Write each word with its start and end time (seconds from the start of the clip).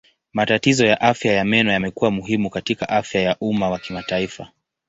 Matatizo 0.33 0.85
ya 0.85 1.01
afya 1.01 1.33
ya 1.33 1.45
meno 1.45 1.71
yamekuwa 1.71 2.11
muhimu 2.11 2.49
katika 2.49 2.89
afya 2.89 3.21
ya 3.21 3.37
umma 3.41 3.65
ya 3.71 3.79
kimataifa. 3.79 4.51